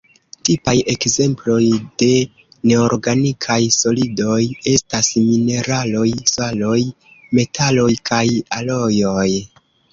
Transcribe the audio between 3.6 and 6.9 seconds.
solidoj estas mineraloj, saloj,